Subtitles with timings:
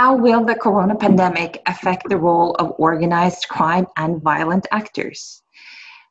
[0.00, 5.42] How will the corona pandemic affect the role of organized crime and violent actors?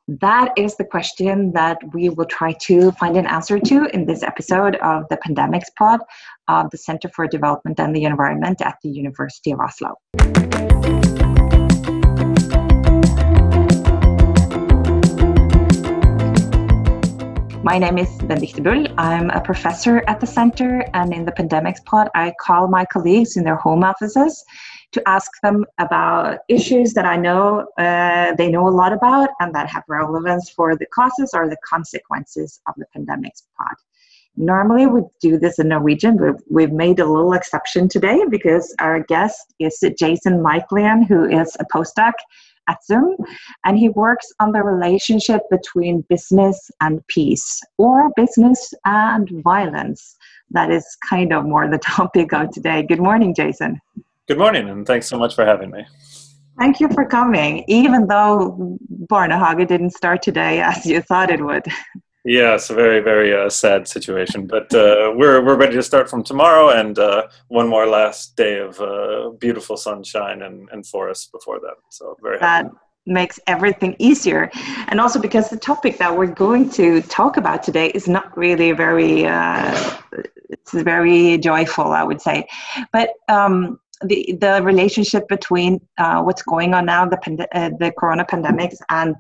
[0.08, 4.22] That is the question that we will try to find an answer to in this
[4.22, 6.02] episode of the Pandemics Pod
[6.48, 9.96] of the Center for Development and the Environment at the University of Oslo.
[17.70, 18.88] My name is Benedicte Bull.
[18.98, 23.38] I'm a professor at the center, and in the Pandemics Pod, I call my colleagues
[23.38, 24.44] in their home offices
[24.94, 29.54] to ask them about issues that I know uh, they know a lot about and
[29.54, 33.76] that have relevance for the causes or the consequences of the Pandemics Pod.
[34.36, 39.04] Normally, we do this in Norwegian, but we've made a little exception today because our
[39.04, 42.14] guest is Jason Miklian, who is a postdoc
[42.68, 43.16] at SUM,
[43.66, 50.18] and he works on the relationship between business and peace, or business and violence.
[50.52, 52.84] That is kind of more the topic of today.
[52.84, 53.80] Good morning, Jason.
[54.28, 55.86] Good morning, and thanks so much for having me.
[56.60, 61.66] Thank you for coming, even though Barnehage didn't start today as you thought it would.
[62.26, 66.10] Yeah, it's a very, very uh, sad situation, but uh, we're we're ready to start
[66.10, 71.32] from tomorrow, and uh, one more last day of uh, beautiful sunshine and, and forest
[71.32, 71.76] before that.
[71.90, 72.78] So very that happy.
[73.06, 74.52] makes everything easier,
[74.90, 78.74] and also because the topic that we're going to talk about today is not really
[78.74, 79.98] very uh,
[80.50, 82.48] it's very joyful, I would say,
[82.92, 83.12] but.
[83.30, 88.78] Um, the, the relationship between uh, what's going on now, the, pand- the corona pandemics,
[88.90, 89.14] and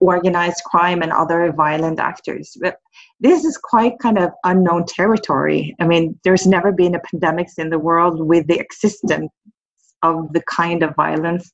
[0.00, 2.56] organized crime and other violent actors.
[2.60, 2.76] But
[3.20, 5.74] this is quite kind of unknown territory.
[5.80, 9.30] I mean, there's never been a pandemic in the world with the existence
[10.02, 11.52] of the kind of violence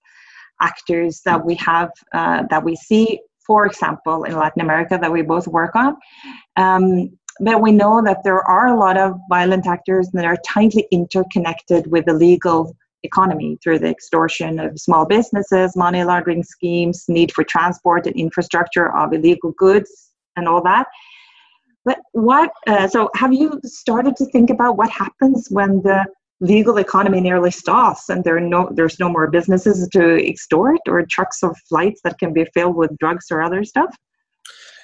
[0.60, 5.22] actors that we have, uh, that we see, for example, in Latin America that we
[5.22, 5.96] both work on.
[6.56, 10.86] Um, but we know that there are a lot of violent actors that are tightly
[10.92, 17.32] interconnected with the legal economy through the extortion of small businesses, money laundering schemes, need
[17.32, 20.86] for transport and infrastructure of illegal goods, and all that.
[21.84, 26.04] But what, uh, so have you started to think about what happens when the
[26.40, 31.42] legal economy nearly stops and there no, there's no more businesses to extort or trucks
[31.42, 33.94] or flights that can be filled with drugs or other stuff?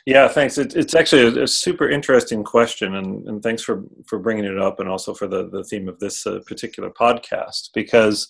[0.06, 0.59] Yeah, thanks.
[0.59, 4.59] It, it's actually a, a, super interesting question, and, and thanks for, for bringing it
[4.59, 7.71] up, and also for the, the theme of this uh, particular podcast.
[7.75, 8.28] Because,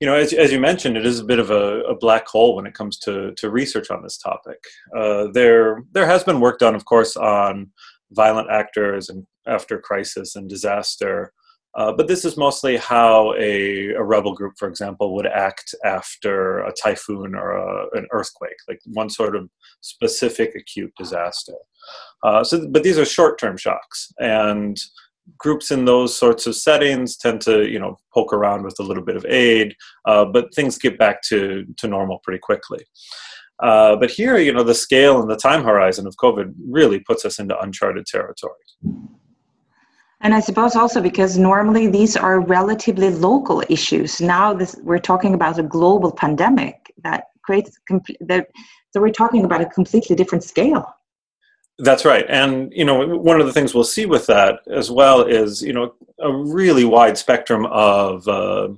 [0.00, 2.54] you know, as, as you mentioned, it is a bit of a, a black hole
[2.54, 4.58] when it comes to, to research on this topic.
[4.96, 7.70] Uh, there there has been work done, of course, on
[8.12, 11.32] violent actors and after crisis and disaster,
[11.78, 16.58] uh, but this is mostly how a, a, rebel group, for example, would act after
[16.64, 19.48] a typhoon or a, an earthquake, like one sort of
[19.80, 21.54] specific acute disaster.
[22.24, 24.76] Uh, so, but these are short-term shocks, and
[25.38, 29.04] groups in those sorts of settings tend to, you know, poke around with a little
[29.04, 29.72] bit of aid,
[30.04, 32.84] uh, but things get back to to normal pretty quickly.
[33.62, 37.24] Uh, but here, you know, the scale and the time horizon of COVID really puts
[37.24, 38.54] us into uncharted territory.
[40.20, 44.20] And I suppose also because normally these are relatively local issues.
[44.20, 47.78] Now this, we're talking about a global pandemic that creates
[48.20, 48.48] that.
[48.90, 50.92] So we're talking about a completely different scale.
[51.80, 55.22] That's right, and you know one of the things we'll see with that as well
[55.22, 58.26] is you know a really wide spectrum of.
[58.26, 58.68] Uh,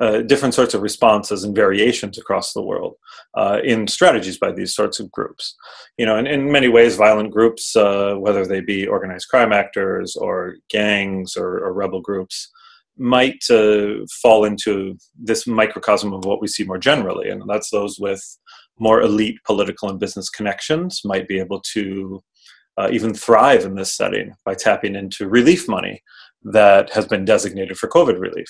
[0.00, 2.96] uh, different sorts of responses and variations across the world
[3.34, 5.54] uh, in strategies by these sorts of groups.
[5.98, 10.16] You know, in, in many ways, violent groups, uh, whether they be organized crime actors
[10.16, 12.50] or gangs or, or rebel groups,
[12.96, 17.98] might uh, fall into this microcosm of what we see more generally, and that's those
[17.98, 18.22] with
[18.78, 22.22] more elite political and business connections might be able to
[22.76, 26.02] uh, even thrive in this setting by tapping into relief money
[26.42, 28.48] that has been designated for COVID relief.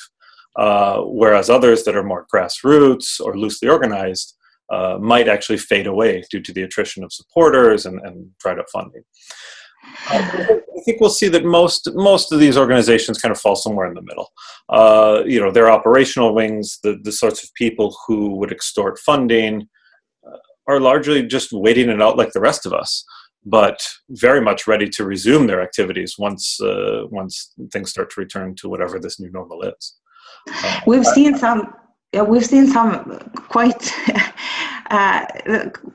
[0.57, 4.37] Uh, whereas others that are more grassroots or loosely organized
[4.73, 8.67] uh, might actually fade away due to the attrition of supporters and, and dried up
[8.73, 9.03] funding.
[10.11, 13.87] Uh, I think we'll see that most most of these organizations kind of fall somewhere
[13.87, 14.31] in the middle.
[14.69, 19.69] Uh, you know, their operational wings, the the sorts of people who would extort funding,
[20.27, 23.05] uh, are largely just waiting it out like the rest of us,
[23.45, 28.55] but very much ready to resume their activities once uh, once things start to return
[28.57, 29.95] to whatever this new normal is.
[30.87, 31.75] We've seen some.
[32.29, 33.19] We've seen some
[33.49, 33.93] quite
[34.91, 35.27] uh,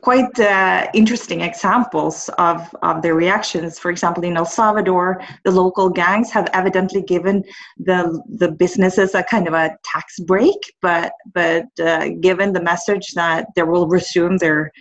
[0.01, 3.79] quite uh, interesting examples of, of their reactions.
[3.79, 7.43] For example, in El Salvador, the local gangs have evidently given
[7.77, 13.11] the the businesses a kind of a tax break, but but uh, given the message
[13.13, 14.71] that they will resume their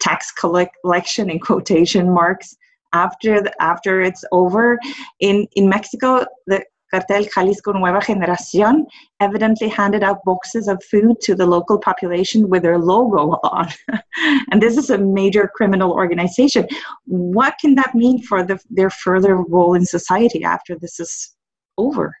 [0.00, 2.54] tax collection in quotation marks
[2.92, 4.78] after the, after it's over.
[5.20, 8.84] In in Mexico, the Cartel Jalisco Nueva Generación
[9.18, 13.68] evidently handed out boxes of food to the local population with their logo on.
[14.52, 16.68] and this is a major criminal organization.
[17.06, 21.34] What can that mean for the, their further role in society after this is
[21.78, 22.14] over?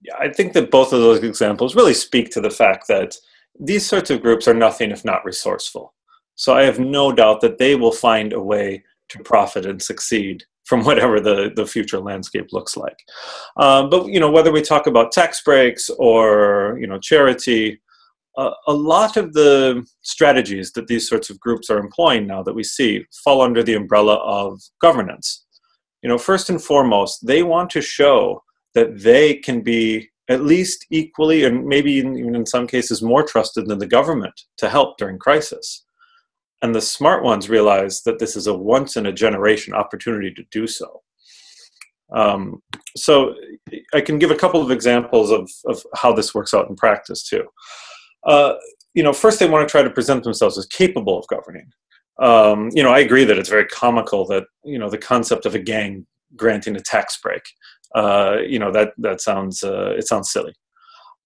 [0.00, 3.14] Yeah, I think that both of those examples really speak to the fact that
[3.60, 5.94] these sorts of groups are nothing if not resourceful.
[6.34, 10.44] So I have no doubt that they will find a way to profit and succeed
[10.66, 12.98] from whatever the, the future landscape looks like.
[13.56, 17.80] Um, but you know, whether we talk about tax breaks or you know charity,
[18.36, 22.54] uh, a lot of the strategies that these sorts of groups are employing now that
[22.54, 25.46] we see fall under the umbrella of governance.
[26.02, 28.42] You know, first and foremost, they want to show
[28.74, 33.68] that they can be at least equally and maybe even in some cases more trusted
[33.68, 35.85] than the government to help during crisis.
[36.62, 40.42] And the smart ones realize that this is a once in a generation opportunity to
[40.50, 41.02] do so.
[42.14, 42.62] Um,
[42.96, 43.34] so
[43.94, 47.28] I can give a couple of examples of, of how this works out in practice
[47.28, 47.44] too.
[48.24, 48.54] Uh,
[48.94, 51.70] you know, first they want to try to present themselves as capable of governing.
[52.18, 55.54] Um, you know, I agree that it's very comical that you know the concept of
[55.54, 57.42] a gang granting a tax break.
[57.94, 60.54] Uh, you know that that sounds uh, it sounds silly,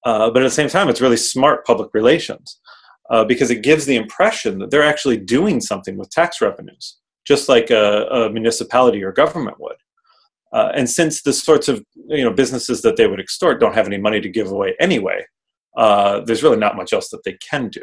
[0.04, 2.58] uh, but at the same time, it's really smart public relations
[3.10, 7.48] uh, because it gives the impression that they're actually doing something with tax revenues, just
[7.48, 9.76] like a, a municipality or government would.
[10.52, 13.86] Uh, and since the sorts of you know businesses that they would extort don't have
[13.86, 15.24] any money to give away anyway,
[15.76, 17.82] uh, there's really not much else that they can do.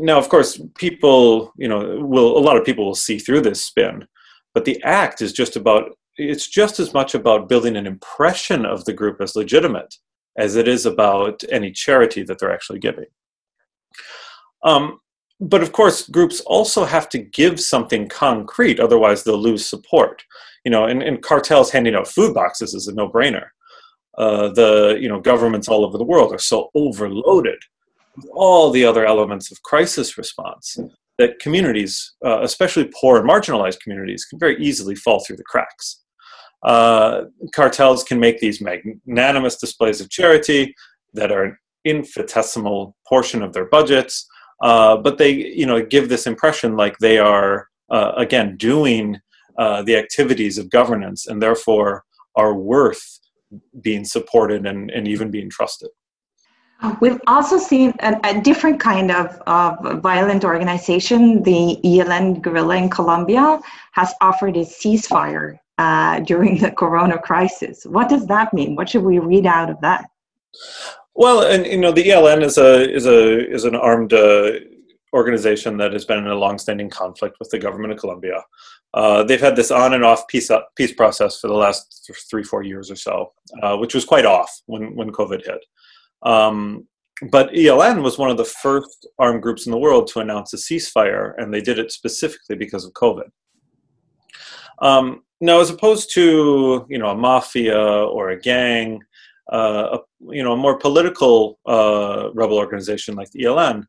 [0.00, 3.64] Now, of course, people you know will a lot of people will see through this
[3.64, 4.06] spin,
[4.52, 8.84] but the act is just about it's just as much about building an impression of
[8.84, 9.94] the group as legitimate
[10.36, 13.06] as it is about any charity that they're actually giving.
[14.64, 15.00] Um,
[15.40, 20.22] but of course, groups also have to give something concrete, otherwise they'll lose support.
[20.64, 23.46] You know, and, and cartels handing out food boxes is a no-brainer.
[24.16, 27.58] Uh, the you know governments all over the world are so overloaded
[28.16, 30.76] with all the other elements of crisis response
[31.18, 36.02] that communities, uh, especially poor and marginalized communities, can very easily fall through the cracks.
[36.64, 37.22] Uh,
[37.54, 40.74] cartels can make these magnanimous displays of charity
[41.14, 41.58] that are
[41.88, 44.26] infinitesimal portion of their budgets
[44.62, 49.18] uh, but they you know give this impression like they are uh, again doing
[49.58, 52.04] uh, the activities of governance and therefore
[52.36, 53.18] are worth
[53.80, 55.88] being supported and, and even being trusted
[57.00, 61.42] We've also seen a, a different kind of, of, violent organization.
[61.42, 63.58] The ELN guerrilla in Colombia
[63.92, 67.84] has offered a ceasefire uh, during the corona crisis.
[67.84, 68.76] What does that mean?
[68.76, 70.08] What should we read out of that?
[71.18, 74.52] Well, and you know, the ELN is a is a is an armed uh,
[75.12, 78.40] organization that has been in a long-standing conflict with the government of Colombia.
[78.94, 82.44] Uh, they've had this on and off peace up, peace process for the last three
[82.44, 83.32] four years or so,
[83.64, 85.64] uh, which was quite off when when COVID hit.
[86.22, 86.86] Um,
[87.32, 90.56] but ELN was one of the first armed groups in the world to announce a
[90.56, 93.28] ceasefire, and they did it specifically because of COVID.
[94.80, 99.04] Um, now, as opposed to you know a mafia or a gang, uh,
[99.50, 103.84] a, you know, a more political uh, rebel organization like the ELN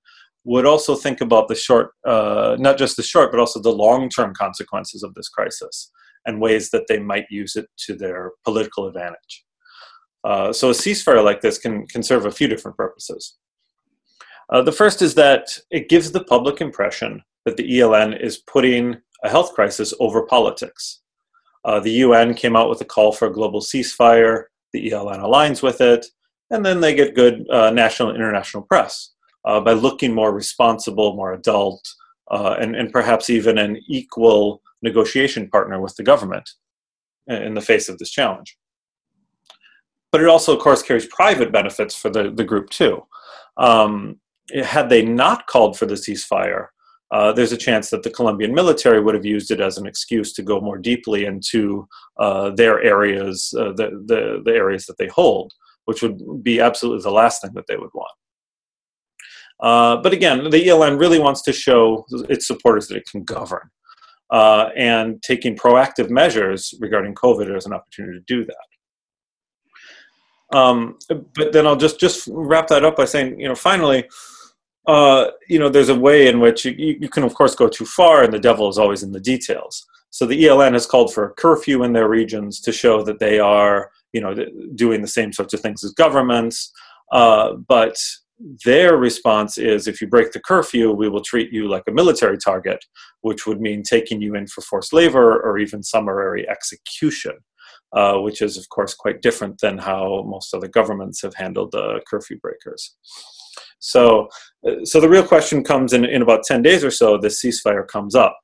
[0.45, 4.33] would also think about the short, uh, not just the short, but also the long-term
[4.33, 5.91] consequences of this crisis
[6.25, 9.45] and ways that they might use it to their political advantage.
[10.23, 13.37] Uh, so a ceasefire like this can, can serve a few different purposes.
[14.49, 18.97] Uh, the first is that it gives the public impression that the ELN is putting
[19.23, 21.01] a health crisis over politics.
[21.65, 25.61] Uh, the UN came out with a call for a global ceasefire the ELN aligns
[25.61, 26.05] with it,
[26.49, 29.13] and then they get good uh, national and international press
[29.45, 31.87] uh, by looking more responsible, more adult,
[32.31, 36.49] uh, and, and perhaps even an equal negotiation partner with the government
[37.27, 38.57] in the face of this challenge.
[40.11, 43.05] But it also, of course, carries private benefits for the, the group too.
[43.57, 44.19] Um,
[44.63, 46.67] had they not called for the ceasefire,
[47.11, 50.31] uh, there's a chance that the Colombian military would have used it as an excuse
[50.33, 51.87] to go more deeply into
[52.19, 55.51] uh, their areas, uh, the, the, the, areas that they hold,
[55.85, 58.11] which would be absolutely the last thing that they would want.
[59.59, 63.69] Uh, but again, the ELN really wants to show its supporters that it can govern.
[64.31, 68.55] Uh, and taking proactive measures regarding COVID is an opportunity to do that.
[70.51, 74.07] Um, but then I'll just just wrap that up by saying, you know, finally,
[74.89, 77.85] uh, you know, there's a way in which you, you, can, of course, go too
[77.85, 79.85] far, and the devil is always in the details.
[80.09, 83.37] So the ELN has called for a curfew in their regions to show that they
[83.39, 84.33] are, you know,
[84.83, 86.71] doing the same sorts of things as governments.
[87.11, 87.95] Uh, but
[88.65, 92.37] their response is, if you break the curfew, we will treat you like a military
[92.37, 92.81] target,
[93.21, 97.35] which would mean taking you in for forced labor or even summary execution.
[97.93, 102.01] uh, which is, of course, quite different than how most other governments have handled the
[102.07, 102.95] curfew breakers.
[103.79, 104.29] So,
[104.67, 107.87] uh, so the real question comes in, in about 10 days or so, the ceasefire
[107.87, 108.37] comes up.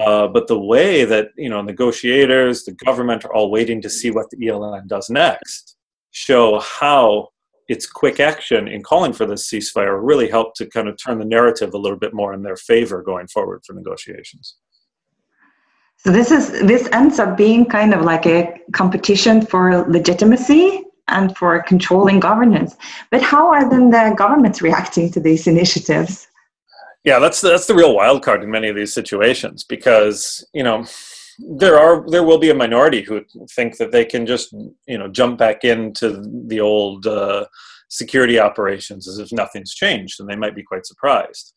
[0.00, 4.10] Uh, but the way that you know negotiators, the government are all waiting to see
[4.10, 5.76] what the ELN does next,
[6.10, 7.28] show how
[7.68, 11.24] its quick action in calling for this ceasefire really helped to kind of turn the
[11.24, 14.56] narrative a little bit more in their favor going forward for negotiations.
[15.96, 21.36] So this is this ends up being kind of like a competition for legitimacy and
[21.36, 22.76] for controlling governance.
[23.10, 26.28] But how are then the governments reacting to these initiatives?
[27.04, 30.64] Yeah, that's the, that's the real wild card in many of these situations because you
[30.64, 30.84] know
[31.38, 34.52] there are there will be a minority who think that they can just
[34.86, 37.46] you know jump back into the old uh,
[37.88, 41.52] security operations as if nothing's changed, and they might be quite surprised.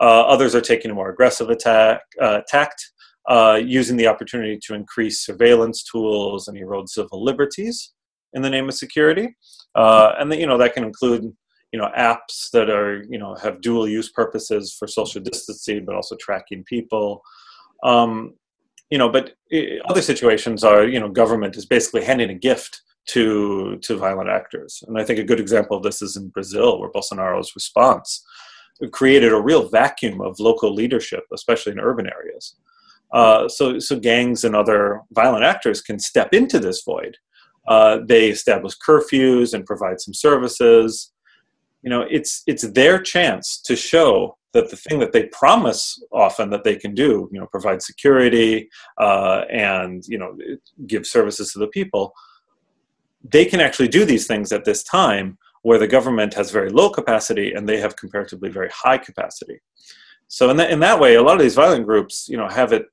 [0.00, 2.90] Uh, others are taking a more aggressive attack uh, tact,
[3.28, 7.92] uh, using the opportunity to increase surveillance tools and erode civil liberties
[8.34, 9.36] in the name of security,
[9.74, 11.32] uh, and you know that can include
[11.72, 15.94] you know apps that are you know have dual use purposes for social distancing but
[15.94, 17.22] also tracking people.
[17.82, 18.34] Um,
[18.90, 19.34] you know but
[19.88, 24.82] other situations are you know government is basically handing a gift to to violent actors.
[24.86, 28.24] And i think a good example of this is in brazil where bolsonaro's response
[28.92, 32.56] created a real vacuum of local leadership especially in urban areas.
[33.12, 37.16] Uh, so so gangs and other violent actors can step into this void
[37.70, 41.12] uh, they establish curfews and provide some services.
[41.82, 46.50] You know it's it's their chance to show that the thing that they promise often
[46.50, 50.36] that they can do you know provide security uh, and you know
[50.86, 52.12] give services to the people
[53.24, 56.88] they can actually do these things at this time where the government has very low
[56.90, 59.60] capacity and they have comparatively very high capacity.
[60.28, 62.72] So in that, in that way a lot of these violent groups you know have
[62.72, 62.86] it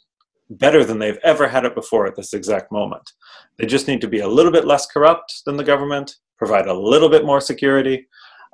[0.49, 3.11] better than they've ever had it before at this exact moment
[3.57, 6.73] they just need to be a little bit less corrupt than the government provide a
[6.73, 8.07] little bit more security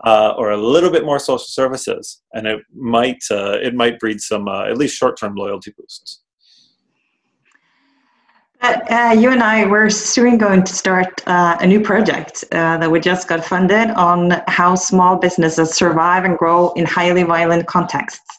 [0.04, 4.20] uh, or a little bit more social services, and it might uh, it might breed
[4.20, 6.22] some uh, at least short term loyalty boosts.
[8.62, 12.90] Uh, you and I we're soon going to start uh, a new project uh, that
[12.90, 18.38] we just got funded on how small businesses survive and grow in highly violent contexts.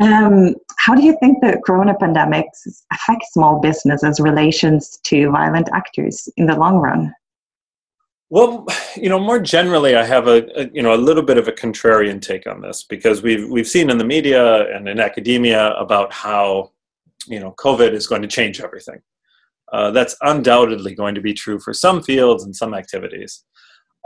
[0.00, 2.46] Um, how do you think the corona pandemic
[2.90, 7.14] affects small businesses' relations to violent actors in the long run?
[8.30, 8.66] Well,
[8.96, 11.52] you know, more generally, I have a, a, you know a little bit of a
[11.52, 16.12] contrarian take on this because we've we've seen in the media and in academia about
[16.12, 16.70] how
[17.26, 19.02] you know COVID is going to change everything.
[19.72, 23.44] Uh, that's undoubtedly going to be true for some fields and some activities.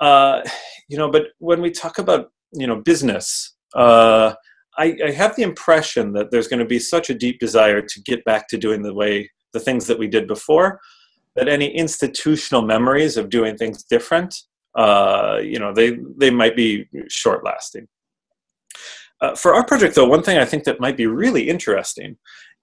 [0.00, 0.42] Uh,
[0.88, 4.34] you know, but when we talk about you know business, uh,
[4.78, 8.02] I, I have the impression that there's going to be such a deep desire to
[8.02, 10.80] get back to doing the way the things that we did before
[11.36, 14.34] that any institutional memories of doing things different,
[14.76, 17.88] uh, you know, they they might be short lasting.
[19.20, 22.16] Uh, for our project, though, one thing I think that might be really interesting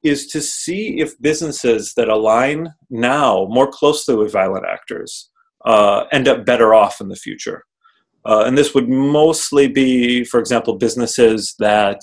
[0.04, 5.30] is to see if businesses that align now more closely with violent actors
[5.66, 7.66] uh, end up better off in the future.
[8.26, 12.02] Uh, and this would mostly be, for example, businesses that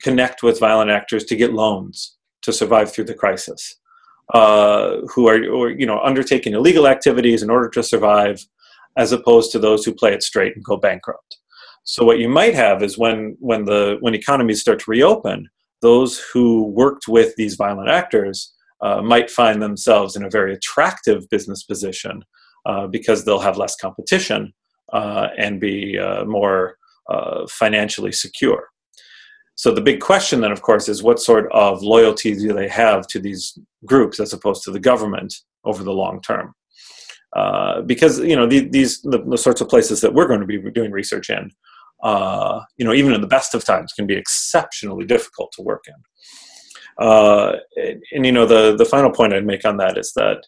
[0.00, 3.76] connect with violent actors to get loans to survive through the crisis
[4.34, 8.44] uh, who are or, you know undertaking illegal activities in order to survive,
[8.96, 11.38] as opposed to those who play it straight and go bankrupt.
[11.84, 15.48] So what you might have is when when the when economies start to reopen,
[15.80, 21.28] those who worked with these violent actors uh, might find themselves in a very attractive
[21.28, 22.24] business position
[22.66, 24.52] uh, because they'll have less competition
[24.92, 26.76] uh, and be uh, more
[27.08, 28.68] uh, financially secure.
[29.54, 33.06] So the big question then, of course, is what sort of loyalty do they have
[33.08, 35.34] to these groups as opposed to the government
[35.64, 36.54] over the long term?
[37.34, 40.46] Uh, because you know the, these the, the, sorts of places that we're going to
[40.46, 41.50] be doing research in,
[42.02, 45.84] uh, you know, even in the best of times, can be exceptionally difficult to work
[45.88, 45.94] in.
[46.98, 50.46] Uh, and, and, you know, the the final point I'd make on that is that,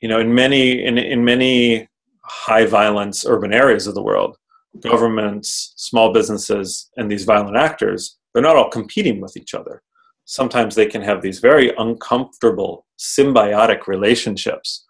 [0.00, 1.88] you know, in many in in many
[2.24, 4.36] high violence urban areas of the world,
[4.80, 9.82] governments, small businesses, and these violent actors, they're not all competing with each other.
[10.24, 14.86] Sometimes they can have these very uncomfortable, symbiotic relationships.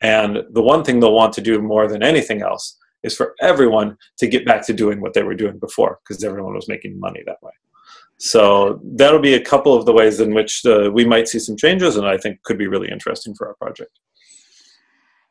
[0.00, 3.96] And the one thing they'll want to do more than anything else is for everyone
[4.18, 7.22] to get back to doing what they were doing before, because everyone was making money
[7.26, 7.52] that way.
[8.18, 11.56] So that'll be a couple of the ways in which uh, we might see some
[11.56, 13.98] changes, and I think could be really interesting for our project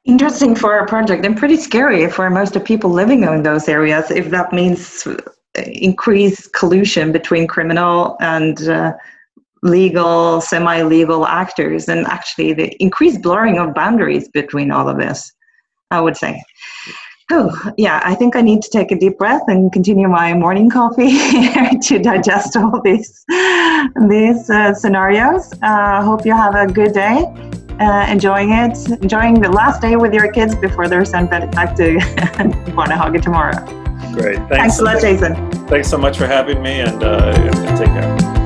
[0.09, 4.09] interesting for our project and pretty scary for most of people living in those areas
[4.09, 5.07] if that means
[5.55, 8.93] increased collusion between criminal and uh,
[9.61, 15.31] legal, semi legal actors, and actually the increased blurring of boundaries between all of this,
[15.91, 16.41] I would say.
[17.31, 20.69] Oh, yeah, I think I need to take a deep breath and continue my morning
[20.69, 21.11] coffee
[21.83, 23.23] to digest all these,
[24.07, 25.53] these uh, scenarios.
[25.61, 27.31] Uh, hope you have a good day,
[27.79, 32.00] uh, enjoying it, enjoying the last day with your kids before they're sent back to
[32.75, 33.65] Barnehage tomorrow.
[34.13, 34.38] Great.
[34.38, 35.51] Thanks, Thanks a lot, Jason.
[35.67, 38.38] Thanks so much for having me, and, uh, and take care.